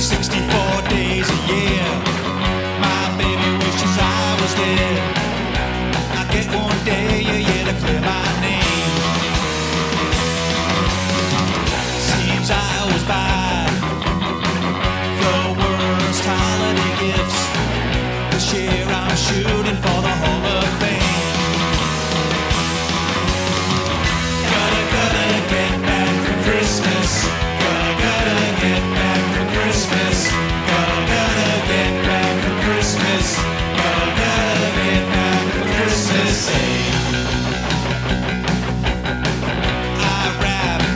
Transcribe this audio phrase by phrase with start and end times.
[0.00, 1.73] 64 days a year.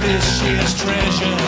[0.09, 1.39] this year's treasure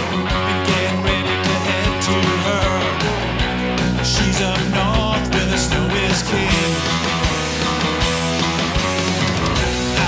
[0.80, 4.04] and ready to head to her.
[4.04, 6.72] She's up north where the snow is king.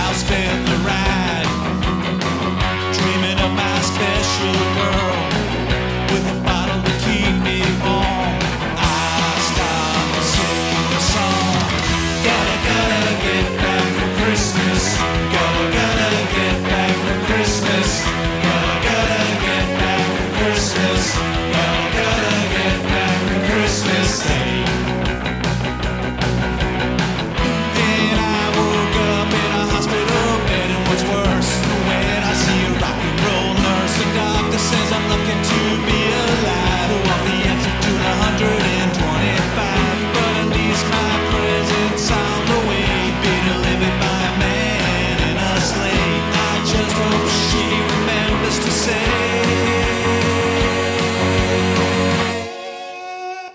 [0.00, 1.48] I'll spend the ride
[2.92, 4.71] dreaming of my special.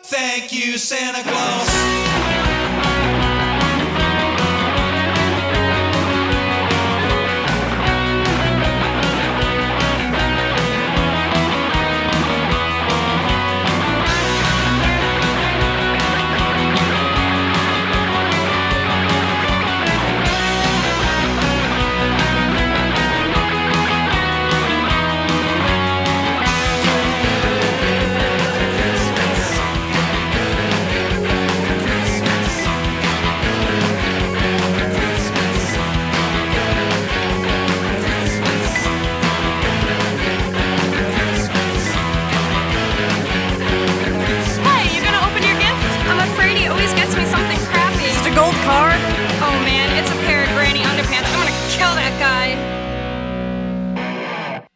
[0.09, 2.06] Thank you, Santa Claus.